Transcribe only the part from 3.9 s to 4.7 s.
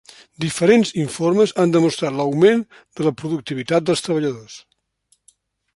dels treballadors.